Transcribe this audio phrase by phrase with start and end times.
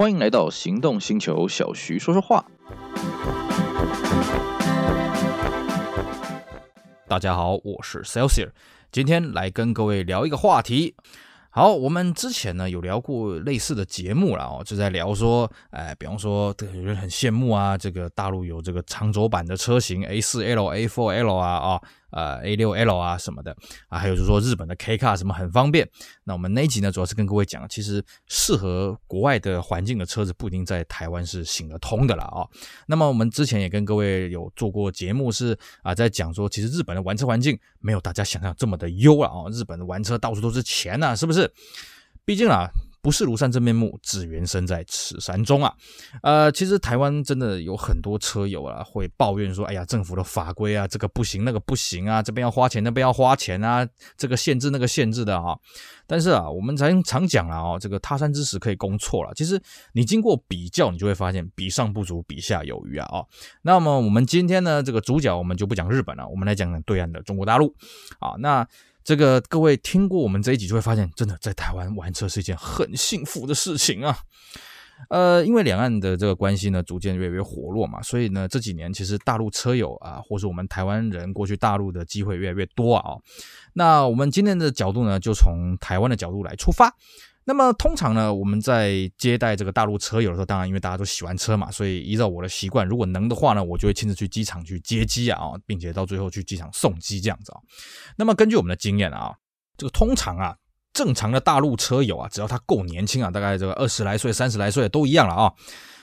[0.00, 2.42] 欢迎来到行动星球，小徐说说话。
[7.06, 8.48] 大家好，我是 Celsius，
[8.90, 10.94] 今天来跟各位聊一个话题。
[11.50, 21.82] 好，我们之前呢有聊过类似的节目了哦，就在聊说，哎，比方说，有人很羡慕啊，这个大陆有这个长轴版的车型 A4L、A4L 啊，啊，
[22.12, 23.56] 呃，A6L 啊什么的
[23.88, 25.88] 啊，还有就是说日本的 K Car 什么很方便。
[26.24, 32.46] 那我们那一集呢，主要是跟各位讲，其实适合国外的环境的车子不一定在台湾是行得通的了啊。
[32.86, 41.50] 那么我们之前也跟各位有做过节目是啊，在讲说，其实日本的玩车环境没有大家想象这么的优了啊，日本的玩车到处都是钱呐，是不是？
[42.24, 42.68] 毕竟啊。
[43.02, 45.74] 不是庐山真面目，只缘身在此山中啊！
[46.22, 55.56] 呃，其实台湾真的有很多车友啊，会抱怨说：“哎呀，政府的法规啊，这个不行，那个不行啊，这边要花钱，那边要花钱啊，这个限制，那个限制的啊。”
[56.06, 59.32] 但是啊，我们常常讲了哦，这个他山之石可以攻错了。
[59.34, 59.60] 其实
[59.92, 63.06] 你经过比较，你就会发现比上不足，比下有余啊！
[63.06, 63.24] 啊，
[63.62, 67.74] 那么我们今天呢，这个主角我们就不讲日本了，我们来讲讲对岸的中国大陆
[68.18, 68.66] 啊，那。
[69.02, 74.18] 这个各位听过我们这一集就会发现，真的在台湾玩车是一件很幸福的事情啊。
[75.08, 83.16] 呃，因为两岸的这个关系呢，逐渐越来越活络嘛，所以呢，这几年其实大陆车友啊，或是我们台湾人过去大陆的机会越来越多啊。
[83.72, 86.94] 那我们今天的角度呢，就从台湾的角度来出发。
[87.44, 97.58] 那么通常呢，我们在接待这个大陆车友的时候，当然因为大家都喜欢车嘛，所以依照我的习惯，如果能的话呢，我就会亲自去机场去接机啊，并且到最后去机场送机这样子啊。
[98.16, 99.34] 那么根据我们的经验啊，
[99.76, 100.54] 这个通常啊，
[100.92, 105.52] 正常的大陆车友啊，只要他够年轻啊，大概这个二十来岁、三十来岁都一样了啊，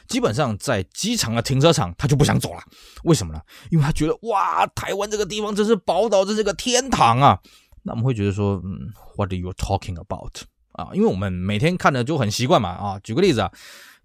[0.07, 2.59] 基本上在机场的停车场他就不想走了。
[3.03, 3.39] 为什么呢？
[3.69, 7.39] 因为他觉得哇，台湾这个地方真是宝岛，这是个天堂啊。
[7.83, 10.41] 那我们会觉得说，嗯，What are you talking about？
[10.77, 13.51] 啊，因为我们每天看的就很习惯嘛，啊，举个例子啊，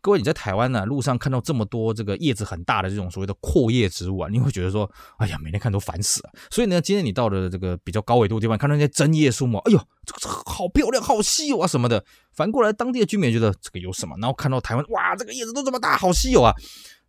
[0.01, 6.31] 各位你在台湾呢，路上看到这么多这个叶子很大的这种所谓的阔叶植物啊，你会觉得说，哎呀，每天看都烦死了。
[6.51, 12.03] 所以呢，今天你到了这个比较高纬度的地方，看到那些针叶树木，哎呦，这个好漂亮，好稀有啊什么的。
[12.33, 14.17] 反过来，当地的居民觉得这个有什么？
[14.19, 16.55] 然后看到台湾，哇，这个叶子都这么大，好稀有啊。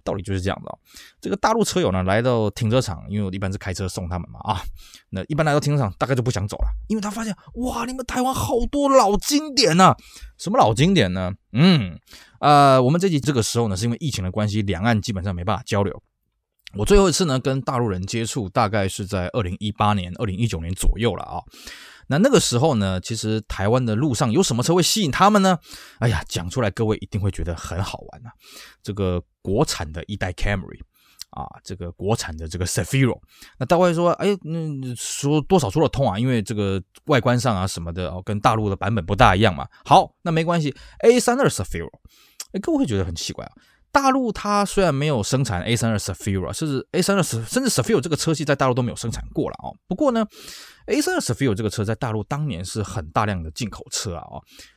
[0.03, 0.77] 道理就是这样的，
[1.21, 4.61] 这个大陆车友呢，来到停车场，因为我一般是开车送他们嘛啊，
[5.09, 9.95] 那一般来到停车场大概就不想走了，因为他发现哇，你们台湾好多老经典呐、
[10.37, 11.31] 什么老经典呢？
[11.51, 11.99] 嗯，
[12.39, 16.01] 呃，我们这集这个时候呢，是因为疫情的关系，两岸基本上没办法交流。
[16.75, 21.37] 我最后一次呢跟大陆人接触，大概是在二零一八年、二零一九年左右了啊。
[22.13, 25.57] 那那个时候呢，其实台湾的路上有什么车会吸引他们呢？
[25.97, 28.33] 哎呀，讲出来各位一定会觉得很好玩呐、啊。
[28.83, 30.79] 这个国产的一代 Camry
[31.31, 33.19] 啊，这个国产的这个 Cefiro。
[33.57, 39.67] 那大家说，哎，嗯，说多少说得通啊，因为这个外观上啊什么的哦，跟大陆的版本不大一样嘛。
[39.83, 41.89] 好，那没关系，A32 Cefiro，
[42.51, 43.51] 哎，各位会觉得很奇怪啊。
[43.93, 49.71] 大陆它虽然没有生产 A32 Cefiro，甚至 A32 甚至 Sefiro 这个车系在大陆都没有生产过了哦。
[49.87, 50.25] 不过呢
[50.87, 54.25] ，A32 Sefiro 这个车在大陆当年是很大量的进口车啊。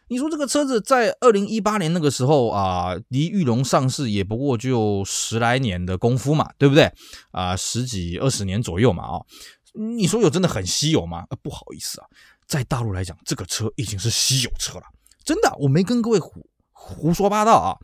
[0.08, 6.92] 你说这个车子在二零一八年那个时候啊，离玉龙上市也不过就十来年的功夫嘛，对不对
[7.32, 7.56] 啊？
[7.56, 9.16] 十几二十年左右嘛啊。
[9.74, 11.24] 你说有真的很稀有吗？
[11.42, 12.06] 不好意思啊，
[12.46, 14.84] 在大陆来讲，这个车已经是稀有车了。
[15.24, 17.76] 真的，我没跟各位胡胡说八道啊。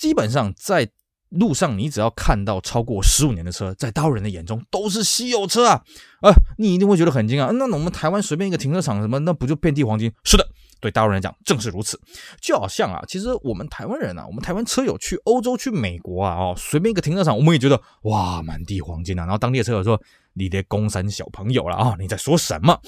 [0.00, 0.88] 基本上在
[1.28, 5.82] 路上，你只要看到超过十五年的车，在大陆人的眼中都是稀有车啊！
[6.22, 7.52] 啊，你一定会觉得很惊讶。
[7.52, 10.10] 那我们台湾随便一个停车场，什么那不就遍地黄金？
[10.24, 10.48] 是的，
[10.80, 12.00] 对大陆人来讲正是如此。
[12.40, 19.22] 就好像啊，其实我们台湾人啊，我们台湾车友去欧洲、去美国啊，哦，随便一个停车场，我们也觉得哇，满地黄金啊。
[19.24, 20.00] 然后当地的车友说
[20.32, 22.80] ：“你的公山小朋友了啊，你在说什么？”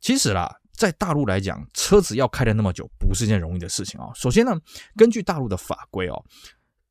[0.00, 0.56] 其实啦。
[0.80, 4.08] 在大陆来讲，车子要开的那么久，不是件容易的事情啊。
[4.14, 4.58] 首先呢，
[4.96, 6.24] 根据大陆的法规哦，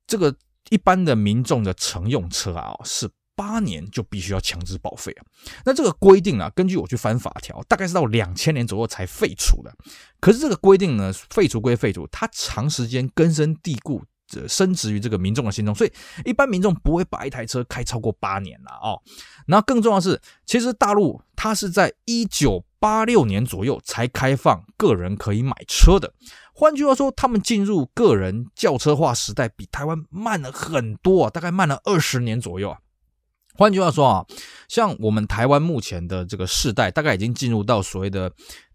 [0.06, 0.32] 这个
[0.70, 5.26] 一般的民众的乘用车啊，是八年就必须要强制报废啊。
[5.66, 9.74] 那这个规定啊，根据我去翻法条，大概是到两千年左右才废除的。
[10.20, 14.04] 可是这个规定呢，废除归废除，它长时间根深蒂固。
[14.48, 15.92] 深植于这个民众的心中，所以
[16.24, 19.02] 一般民众不会把一台车开超过八年了哦。
[19.48, 26.14] 那更重要的是，其实大陆它是在一九八六年左右才开放个人可以买车的。
[26.54, 32.80] 换句话说，他们进入个人轿车化时代比台湾慢了很多啊，大概慢了二十年左右啊。
[33.56, 34.26] 换句话说啊，
[34.68, 38.32] 像我们台湾目前的这个世代，大概已经进入到所谓的。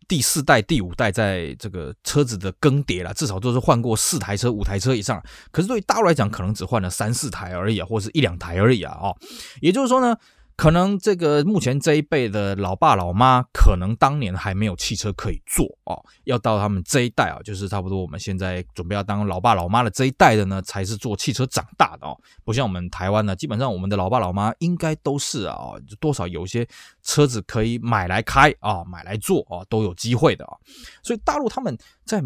[0.06, 5.18] 第四代、第五代，在这个车子的更迭了，至少都是换过四台车、五台车以上。
[5.50, 8.92] 可是对于大陆来讲，可能只换了三四台而已啊，或是一两台而已啊。
[9.00, 9.16] 哦，
[9.62, 10.14] 也就是说呢，
[10.56, 22.16] 可能这个目前这一辈的老爸老妈，可能当年还没有汽车可以坐哦，要到他们这一代啊，就是差不多我们现在准备要当老爸老妈的这一代的呢，才是坐汽车长大的哦。
[22.44, 26.66] 不像我们台湾呢，基本上我们的老爸老妈应该都是啊，多少有些
[27.02, 30.56] 车子可以买来开啊，买来坐啊，都有机会的啊。
[31.02, 32.22] 所以大陆他们在。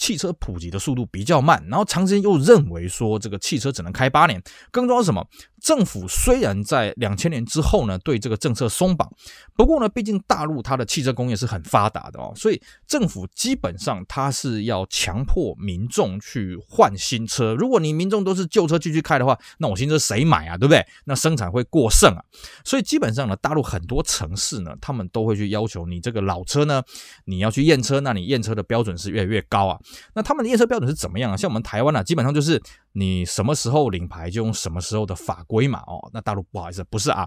[0.00, 4.42] 汽车普及的速度比较慢，然后长时间又认为说这个汽车只能开八年，
[4.72, 5.22] 更重要是什么？
[5.60, 9.06] 政府虽然在两千年之后呢，对这个政策松绑，
[9.54, 17.54] 不过呢，毕竟大陆它的汽车工业是很发达的哦，所以政府基本上它是要强迫民众去换新车。
[17.54, 20.56] 如果你民众都是旧车继续开的话，那我新车谁买啊？
[20.56, 20.82] 对不对？
[21.04, 22.24] 那生产会过剩啊。
[22.64, 26.82] 所以基本上呢，大陆很多城市呢，他们都会去要求你这个老车呢，
[27.26, 29.78] 你要去验车，那你验车的标准是越来越高啊。
[30.14, 31.36] 那他们的验车标准是怎么样啊？
[31.36, 32.60] 像我们台湾啊，基本上就是。
[32.92, 35.78] 你什么时候领牌就用什么时候的法规嘛？
[35.86, 37.24] 哦，那大陆不好意思，不是啊，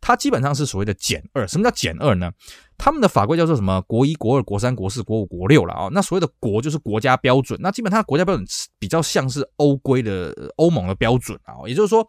[0.00, 1.44] 它基本上是所谓的减二。
[1.48, 2.30] 什么叫减二呢？
[2.78, 3.82] 他们的法规叫做什么？
[3.88, 5.88] 国一、国二、国三、国四、国五、国六了啊。
[5.90, 8.46] 那所谓的国就是国家标准，那基本上国家标准
[8.78, 11.54] 比较像是欧规的欧盟的标准啊。
[11.66, 12.06] 也就是说，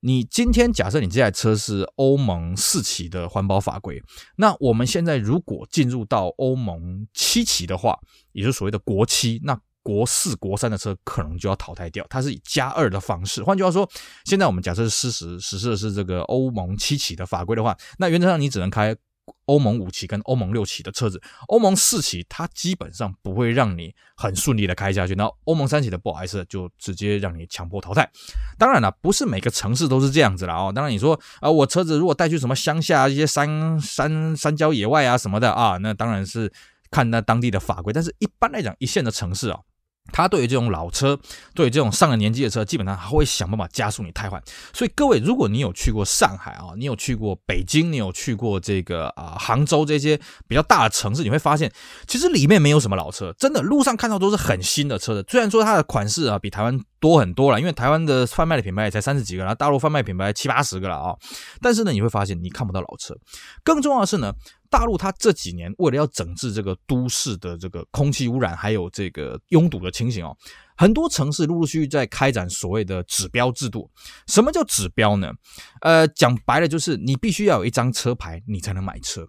[0.00, 4.02] 你今天假设你这台车是欧盟四期的环保法规，
[4.36, 7.98] 那我们现在如果进入到欧盟七期的话，
[8.32, 9.58] 也就是所谓的国七，那。
[9.82, 13.42] 国四、国三的车可能就要淘汰掉，它是以加二的方式。
[13.42, 13.90] 换句话说，
[14.26, 18.94] 现在我们假设是实施实施的是这个欧盟七期的法规的话，那原则上你只能开
[19.46, 21.20] 欧盟五期跟欧盟六期的车子。
[21.48, 28.10] 欧盟四期它基本上不会让你很顺利的开下去，然后欧盟三期的不好意思，就直接让你强迫淘汰。
[28.58, 30.72] 当然了，不是每个城市都是这样子了哦。
[30.74, 36.52] 当然你说啊、我车子如果带去什么乡下一些山山山郊野外啊什么的啊，那当然是
[36.90, 37.92] 看那当地的法规。
[37.92, 39.60] 但是一般来讲，一线的城市啊。
[40.12, 41.18] 他对于这种老车，
[41.54, 44.42] 对于这种上了年纪的车，基本上他会想办法加速你胎换。
[44.72, 50.18] 所以各位，如果你有去过上海啊，你有去过北京，你有去过这个啊杭州这些
[50.48, 51.70] 比较大的城市，你会发现，
[52.06, 55.24] 其实里面没有什么老车，真的路上看到都是很新的车的。
[55.28, 61.16] 虽然说它的款式啊比台湾多很多了，因为台湾的贩卖的品牌也才三十几个，然后大陆贩卖品牌七八十个了啊。
[61.60, 63.14] 但是呢，你会发现你看不到老车。
[63.64, 64.32] 更重要的是呢。
[64.70, 70.36] 大陆它这几年为了要整治这个都市的这个空气污染，还有这个拥堵的情形哦，
[70.76, 73.90] 很多城市陆陆续续在开展所谓的指标制度。
[74.28, 75.32] 什么叫指标呢？
[75.80, 79.26] 呃，讲白了就是你必须要有一张车牌，你才能买车。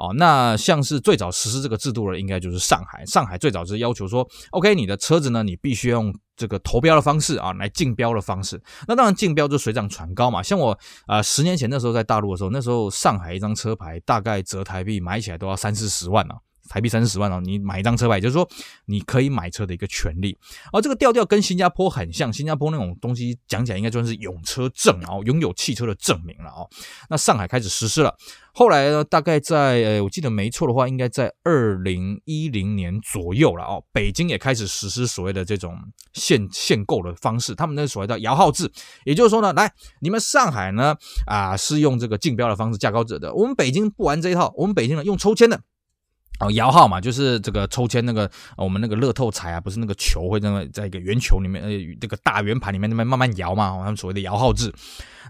[0.00, 3.04] 哦，那像是最早实施这个制度的，应该就是上海。
[3.04, 8.58] 上海最早是要求说，OK，你的车子呢，你必须用这个投标的方式啊，来竞标的方式。
[8.88, 10.42] 那当然，竞标就水涨船高嘛。
[10.42, 16.34] 像我啊，十年前那时候在大陆的时候，那时候上海一张车牌大概折台币买起来都要三四十万呢。
[16.70, 18.48] 台币三四十万哦，你买一张车牌，就是说
[18.86, 20.38] 你可以买车的一个权利。
[20.72, 26.70] 而这个调调跟新加坡很像，新加坡那种东西讲起来应该算是有车证哦，拥有汽车的证明了哦。
[27.08, 28.14] 那上海开始实施了，
[28.54, 33.84] 后来呢，大概在呃，我记得没错的话，应该在二零一零年左右了哦。
[33.92, 35.76] 北京也开始实施所谓的这种
[36.12, 38.70] 限限购的方式，他们那所谓的摇号制，
[39.04, 40.94] 也就是说呢，来你们上海呢
[41.26, 45.60] 啊是用这个竞标的方式价高者得，我们北京不玩这一套，我们北京呢用抽签的。
[46.40, 51.70] 哦，摇号嘛，就是这个抽签那个，我们那个乐透彩啊，不是那个球会那么在一个圆球里面，呃，
[52.00, 54.72] 这个大圆盘里面那边慢慢摇嘛，他们所谓的摇号制。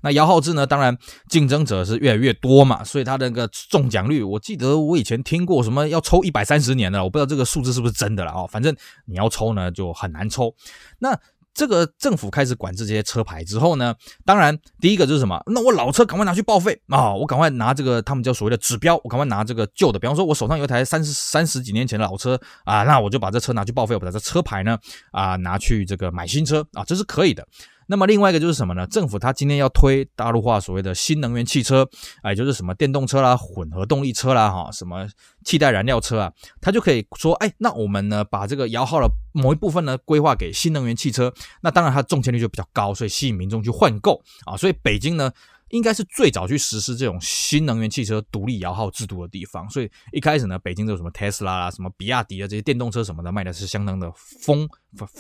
[0.02, 0.96] 那摇号制呢，当然
[1.28, 8.74] 竞争者是越来越多嘛，所以它的那个中奖率，我记得我以前听过什么要抽一百三十年的，我不知道这个数字是不是真的了哦，反正
[9.06, 10.54] 你要抽呢就很难抽。
[11.00, 11.18] 那
[11.52, 15.42] 这个政府开始管制这些车牌之后呢，当然第一个就是什么？
[15.46, 17.12] 那我老车赶快拿去报废啊！
[17.14, 24.78] 我赶快拿这个他们叫所谓的指标，我赶快拿这个旧的，比方说我手上有一台三十三十几年前的老车啊，那我就把这车拿去报废，我把这车牌呢
[25.10, 27.46] 啊拿去这个买新车啊，这是可以的。
[27.90, 28.86] 那么另外一个就是什么呢？
[28.86, 31.88] 政府它今天要推大陆化所谓的新能源汽车，
[32.22, 35.08] 哎，就是什么电动车啦、混合动力车啦，哈，什么
[35.44, 45.32] 替代燃料车啊，它就可以说，哎，那我们呢把这个摇号的某一部分呢规划给新能源汽车，那当然它中签率就比较高，所以吸引民众去换购啊，所以北京呢。
[45.70, 54.68] 应该是最早去实施这种新能源汽车独立摇号制度的地方，所以一开始呢，北京这种什么特斯拉啦、什么比亚迪啊这些电动车什么的卖的是相当的疯，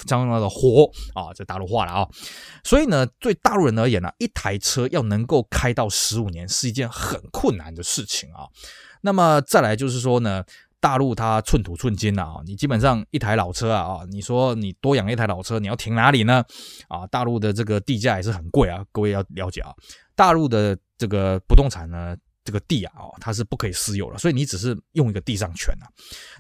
[0.06, 2.08] 相当的火啊，这大陆话了啊。
[2.62, 8.48] 所以呢，对大陆人而言呢，一台车要能够开到十五年是一件很困难的事情啊。
[9.02, 10.44] 那么再来就是说呢。
[10.82, 16.42] 大陆它寸土寸金啊，你基本上一台老车啊啊，你说你多养一台老车，你要停哪里呢？
[16.88, 19.74] 啊，大陆的这个地价也是很贵啊，各位要了解啊。
[20.20, 25.86] 大陆的这个不动产呢，这个地啊，哦，它是不可以私有的，所以你只是用一个地上权啊。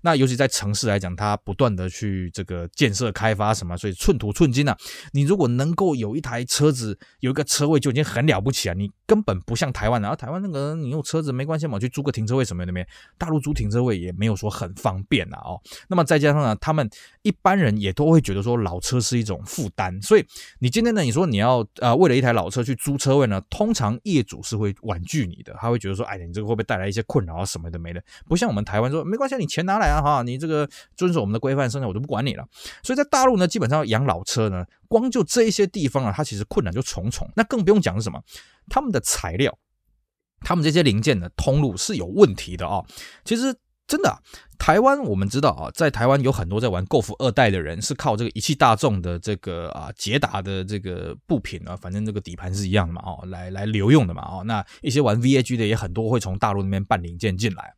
[0.02, 4.76] 那尤其在城市来讲，它不断的去这个建设开发什么，所以寸土寸金啊。
[5.12, 8.74] 你如果能够有一台车子，有一个车位就已经很了不起啊。
[8.74, 12.86] 你根本不像台湾啊，台湾那个你用车子没关系嘛，去租个停车位什么的没？
[13.18, 15.38] 大陆租停车位也没有说很方便啊。
[15.44, 16.88] 哦，那么再加上呢，他们
[17.22, 20.24] 一般人也都会觉得说老车是一种负担，所以
[20.60, 28.02] 你今天呢，你说你要呃为了一台老车去租车位呢，通常业主是会婉拒你的，他会觉得就说，哎，你这个会不会带来一些困扰啊什么的没的？
[28.28, 32.46] 不像我们台湾说没关系，你钱拿来啊哈，你这个遵守我们的规范生产，我就不管你了。
[32.82, 37.28] 所以在大陆呢，基本上养老车呢，光就这一些地方啊，它其实困难就重重。
[37.34, 38.22] 那更不用讲是什么，
[38.68, 39.58] 他们的材料，
[40.40, 42.82] 他们这些零件的通路是有问题的啊。
[43.24, 43.54] 其实。
[43.90, 44.16] 真的，
[44.56, 57.74] 台湾我们知道啊，在台湾有很多在玩 Golf 二代的人，是靠这个一汽大众的这个啊捷达的这个部品啊，反正这个底盘是一样的嘛，哦，来来留用的嘛，哦，那一些玩 VAG 的也很多会从大陆那边办零件进来，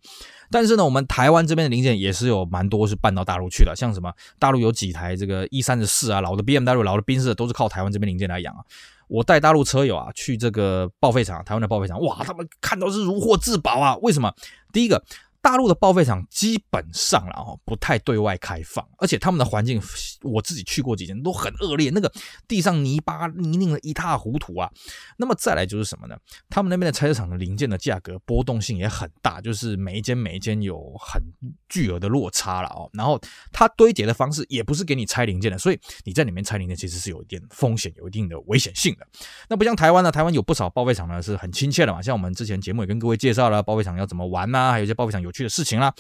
[0.51, 8.61] 但是呢，我们台湾这边的零件也是有蛮多是办到大陆去的，像什么大陆有几台这个 E 三十四啊，老的 BMW、老的宾士都是靠台湾这边零件来养啊。
[9.09, 14.31] 我带大陆车友啊去这个报废厂，台湾的报废厂，哇，他们看到是如获至宝啊，为什么？
[14.75, 15.03] 第一个。
[15.43, 19.83] 大陆的报废厂基本上了哦，不太对外开放，而且他们的环境，
[20.23, 22.11] 我自己去过几间都很恶劣，那个
[22.47, 24.71] 地上泥巴泥泞的一塌糊涂啊。
[25.17, 26.17] 那么再来就是什么呢？
[26.49, 31.21] 他们那边的拆车厂的零件的价格波动性也很大，就是每一间每一间有很
[31.69, 32.89] 巨额的落差了哦。
[32.93, 33.21] 然后
[33.51, 39.05] 它堆叠的方式也不是给你拆零件的，所以你在里面拆零件其实是有一点风险，有一定的危险性的。
[39.49, 45.93] 那不像台湾呢，台湾有不少报废厂呢是很亲切的嘛，像我们之前节目也跟各位介绍了报废厂要怎么玩呐、啊，还有一些报废厂有去的事情啦，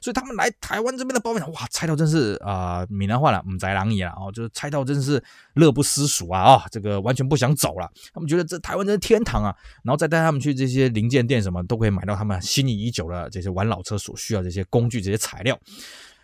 [0.00, 5.22] 所以他们来台湾这边的报废厂，哇，拆到真是啊，闽南话了，唔宅狼也哦，就是拆到真是
[5.54, 7.90] 乐不思蜀啊，啊、哦，这个完全不想走了。
[8.12, 9.54] 他们觉得这台湾真是天堂啊，
[9.84, 15.58] 然后再带他们去这些零件店，什么都可以买到他们心仪已久的这些玩老车所需要这些工具、这些材料。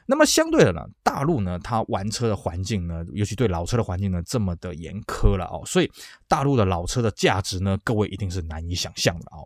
[0.08, 5.90] 那么相对的呢，大陆呢，它玩车的环境呢，尤其对老车的环境呢，这么的严苛了哦，所以
[6.28, 9.42] 大陆的老车的价值呢，各位一定是难以想象的哦。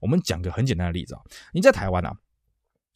[0.00, 1.20] 我们讲个很简单的例子啊，
[1.52, 2.14] 你在台湾啊。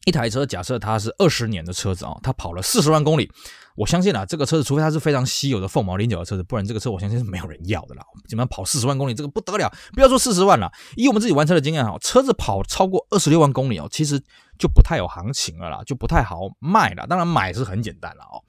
[0.05, 3.31] 一台车，假设它是二十年的车子啊，它跑了四十万公里，
[3.79, 8.03] 我相信啊，这个车子除非它是非常稀有的凤毛麟角的车子，不然这个车我相信是没有人要的啦。
[8.27, 14.21] 基本上跑四十万公里，这个不得了，不要说四十万了，以我们自己玩车的经验哈，车子跑超过二十六万公里哦，其实。
[14.59, 17.07] 就不太有行情了啦，就不太好卖了。
[17.07, 18.43] 当然买是很简单了哦。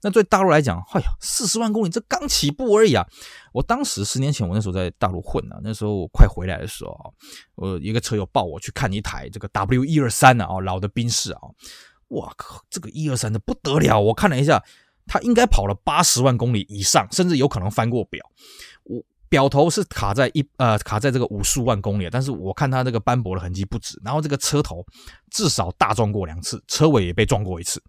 [0.00, 3.06] 那对大陆来讲，哎呀，四十万公里这刚起步而已啊！
[3.52, 7.12] 我当时十年前，我那时候在大陆混呢，那时候我快回来的时候，
[7.56, 11.40] 我一个车友抱我去看一台这个 W 一二三啊，哦，老的宾士啊，
[12.10, 13.98] 哇靠，这个一二三的不得了！
[13.98, 14.62] 我看了一下，
[15.06, 18.24] 它应该跑了八十万公里以上，甚至有可能翻过表。
[18.84, 19.02] 我。
[19.30, 24.84] 表头是卡在一呃卡在这个五十万公里，但是我看它这个斑驳的痕迹不止，然后这个车头
[25.30, 27.80] 至少大撞过两次，车尾也被撞过一次，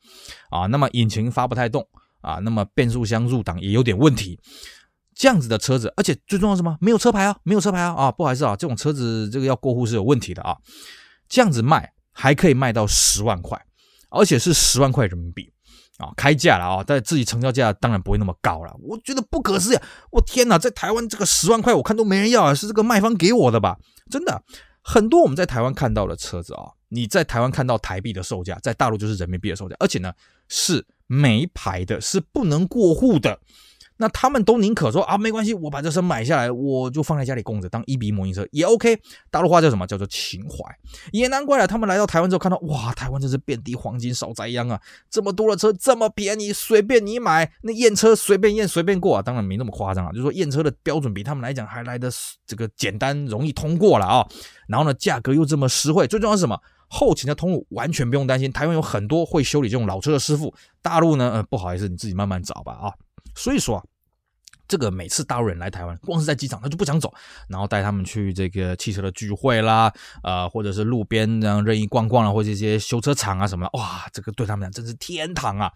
[0.52, 1.84] 啊，那么引擎发不太动
[2.22, 4.40] 啊，那么变速箱入档也有点问题，
[5.16, 6.78] 这样子的车子，而且最重要什么？
[6.80, 10.56] 没有车牌啊，没有车牌啊，啊，不好意思啊，这种车子这个要过户是有问题的啊，
[11.28, 13.60] 这样子卖还可以卖到十万块，
[14.12, 15.52] 而且是十万块人民币。
[15.98, 18.76] 啊，开价了啊，但自己成交价当然不会那么高了。
[18.82, 19.78] 我觉得不可思议，
[20.10, 23.78] 我天哪，在台湾这个十万块，我看都没人要啊，是这个卖方给我的吧？
[24.10, 24.42] 真的，
[24.82, 30.12] 很多我们在台湾看到的车子啊，你在台湾看到台币的售价，在大陆就是人民币的售价，而且呢
[30.48, 33.40] 是没牌的，是不能过户的。
[34.02, 39.00] 那他们都宁可说啊，没关系，我把这车买下来，我就放在家里供着，当一笔模拟车也 OK。
[39.30, 39.86] 大陆话叫什么？
[39.86, 40.58] 叫做情怀。
[41.12, 44.82] 也难怪了，他们来到台湾之后看到，哇，台湾真是遍地黄金少灾殃啊！
[45.08, 49.22] 这么多的车，这么便宜，随便你买，那验车随便验随便过啊。
[49.22, 52.10] 当然没那么夸张啊，就是说验车的标准比他们来讲还来得
[52.48, 54.28] 这个简单容易通过了啊。
[54.68, 56.60] 然后呢，价格又这么实惠，最重要是什么？
[56.88, 60.54] 后勤的通路完全不用担心，台湾有很多会修理这种老车的师傅。
[60.82, 62.92] 大陆呢，呃，不好意思，你自己慢慢找吧啊。
[63.36, 63.84] 所以说啊。
[64.72, 67.14] 这个每次大陆人来台湾，光是在机场他就不想走，
[67.50, 69.92] 然后带他们去这个汽车的聚会啦，
[70.24, 75.70] 呃，或者是路边这样任意逛逛啦，或者这些修车厂啊什么的，哇，这个对他们讲真是天堂啊！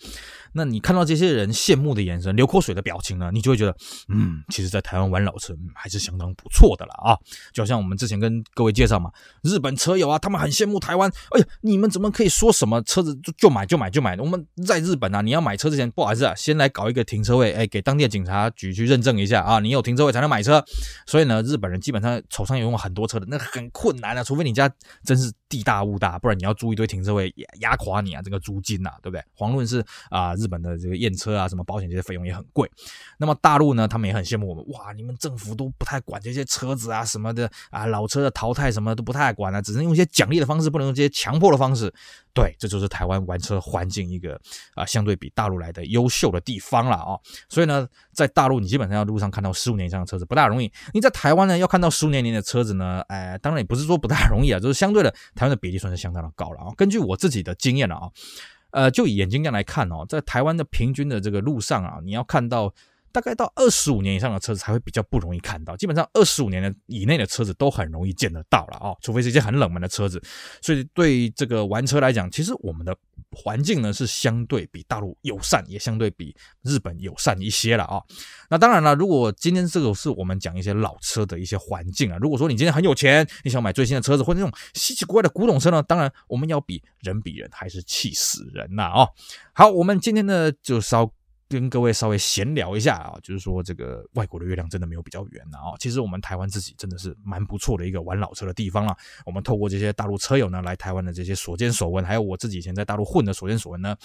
[0.54, 3.76] 那你看到这些人羡慕的眼神、流口水的表情呢，你就会觉得，
[4.08, 7.20] 嗯，其实，在台湾玩老车还是相当不错的了啊！
[7.52, 9.12] 就好像我们之前跟各位介绍嘛，
[9.42, 14.16] 日本车友啊，他们很羡慕台湾，哎呀，你们怎么可以说什么车子就就买就买就买？
[14.16, 18.85] 我们在日本啊，你要买车之前，不好意思啊，先来搞一个停车位，哎，给当地的警察局去。
[18.86, 20.64] 认证一下啊，你有停车位才能买车，
[21.06, 24.72] 所以呢，日本人基本上手上有用很多车的，那很困难啊，除非你家
[25.04, 29.24] 真是地大物大，不然你要租一堆停车位压压垮你啊，这个租金呐、对不对？
[29.38, 32.70] 遑论是啊、日本的这个验车啊，什么保险这些费用也很贵。
[33.18, 41.94] 那么大陆呢，他们也很羡慕我们，哇，你们政府都不太管这些车子啊什么的啊，老车的淘汰什么都不太管啊，只能用一些奖励的方式，不能用这些强迫的方式。
[42.34, 44.38] 对，这就是台湾玩车环境一个
[44.74, 47.22] 啊、相对比大陆来的优秀的地方了啊、哦。
[47.48, 56.74] 所以呢，在大陆你基本上要路上看到十五年以上的车子不大容易，你在台湾呢要看到十五年年的车子呢，哎，当然也不是说不大容易啊，就是相对的台湾的比例算是相当的高了啊。
[56.76, 58.12] 根据我自己的经验了啊，
[58.72, 62.74] 呃，就以眼睛这样来看哦，在台湾的平均的这个路上啊，你要看到。
[63.16, 70.22] 大概到二十五年以上的车子才会比较不容易看到，基本上二十五年的以内的车子都很容易见得到了啊、哦，除非是一些很冷门的车子。
[70.62, 72.94] 所以对这个玩车来讲，其实我们的
[73.32, 78.04] 环境呢是相对比大陆友善，也相对比日本友善一些了啊、哦。
[78.50, 89.10] 那当然了，如果今天这个是我们讲一些老车的一些环境啊，如果说你今天很有钱，你想买最新的车子或者那种稀奇古怪的古董车呢，当然我们要比人比人还是气死人呐啊、哦。
[89.54, 91.10] 好，我们今天呢就稍。
[91.48, 95.78] 跟各位稍微闲聊一下啊，就是说这个外国的月亮真的没有比较圆啊。
[95.80, 98.96] 其实我们台湾自己真的是蛮不错的一个玩老车的地方了。
[99.26, 103.96] 我们透过这些大陆车友呢来台湾的这些所见所闻，还有我自己以前在大陆混的所见所闻呢，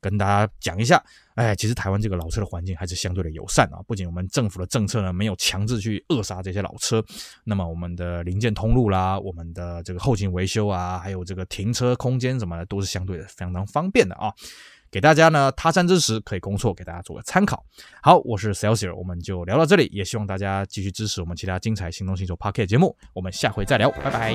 [0.00, 1.00] 跟大家讲一下。
[1.36, 3.80] 哎，其实台湾这个老车的环境还是相对的友善啊。
[3.86, 7.02] 不仅我们政府的政策呢没有强制去扼杀这些老车，
[7.44, 14.34] 那么我们的零件通路啦，我们的这个后勤维修啊，还有这个停车空间什么的，都是相对的非常方便的啊。
[14.90, 17.64] 给大家呢，他山之石可以攻错，给大家做个参考。
[18.02, 22.96] 好，我是 Celsier，我们就聊到这里，也希望大家继续支持我们其他精彩行动星球 Pocket 节目。
[23.12, 24.34] 我们下回再聊，拜拜。